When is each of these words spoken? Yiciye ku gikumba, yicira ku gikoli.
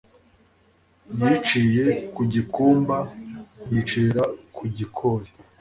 Yiciye 1.19 1.85
ku 2.13 2.21
gikumba, 2.33 2.97
yicira 3.69 4.23
ku 4.55 4.63
gikoli. 4.77 5.29